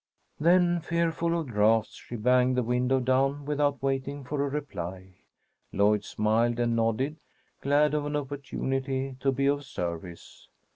Then, 0.39 0.79
fearful 0.79 1.39
of 1.39 1.49
draughts, 1.49 1.93
she 1.95 2.15
banged 2.15 2.57
the 2.57 2.63
window 2.63 2.99
down 2.99 3.45
without 3.45 3.83
waiting 3.83 4.23
for 4.23 4.43
a 4.43 4.49
reply. 4.49 5.11
Lloyd 5.71 6.03
smiled 6.03 6.57
and 6.59 6.75
nodded, 6.75 7.17
glad 7.61 7.93
of 7.93 8.07
an 8.07 8.15
opportunity 8.15 9.15
to 9.19 9.31
be 9.31 9.45
of 9.45 9.63
service. 9.63 10.47